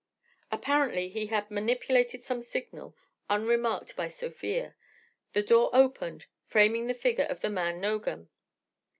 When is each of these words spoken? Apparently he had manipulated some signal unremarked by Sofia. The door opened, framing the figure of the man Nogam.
Apparently 0.51 1.09
he 1.09 1.27
had 1.27 1.51
manipulated 1.51 2.23
some 2.23 2.41
signal 2.41 2.95
unremarked 3.29 3.95
by 3.95 4.07
Sofia. 4.07 4.75
The 5.33 5.43
door 5.43 5.69
opened, 5.73 6.25
framing 6.43 6.87
the 6.87 6.95
figure 6.95 7.25
of 7.25 7.41
the 7.41 7.51
man 7.51 7.79
Nogam. 7.79 8.27